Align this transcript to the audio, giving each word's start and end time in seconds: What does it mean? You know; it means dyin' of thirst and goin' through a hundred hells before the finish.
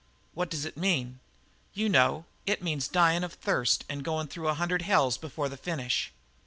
What 0.33 0.49
does 0.49 0.65
it 0.65 0.77
mean? 0.77 1.19
You 1.75 1.87
know; 1.87 2.25
it 2.47 2.63
means 2.63 2.87
dyin' 2.87 3.23
of 3.23 3.33
thirst 3.35 3.85
and 3.87 4.03
goin' 4.03 4.25
through 4.25 4.47
a 4.47 4.55
hundred 4.55 4.81
hells 4.81 5.15
before 5.19 5.47
the 5.47 5.57
finish. 5.57 6.11